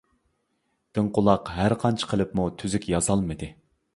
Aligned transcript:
دىڭ 0.97 1.09
قۇلاق 1.17 1.51
ھەرقانچە 1.57 2.09
قىلىپمۇ 2.13 2.45
تۈزۈك 2.63 2.87
يازالمىدى. 2.95 3.53